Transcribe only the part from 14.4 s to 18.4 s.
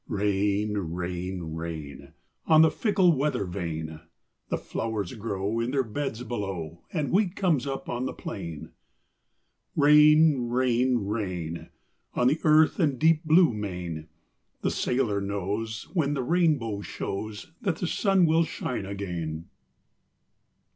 The sailor knows When the rainbow shows That the sun